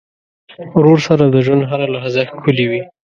[0.75, 2.81] ورور سره د ژوند هره لحظه ښکلي وي.